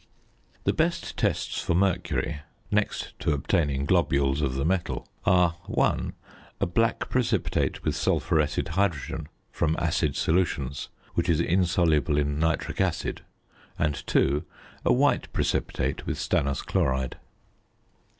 [0.63, 2.39] The best tests for mercury
[2.71, 6.13] next to obtaining globules of the metal are: (1)
[6.59, 13.21] a black precipitate with sulphuretted hydrogen from acid solutions, which is insoluble in nitric acid;
[13.77, 14.43] and (2)
[14.85, 17.17] a white precipitate with stannous chloride.